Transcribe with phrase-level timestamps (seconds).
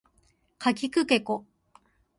[0.57, 1.45] かきくけこ